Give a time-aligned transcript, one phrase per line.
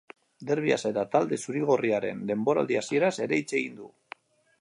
[0.51, 3.91] Derbiaz eta talde zuri-gorriaren denboraldi hasieraz ere hitz egin du.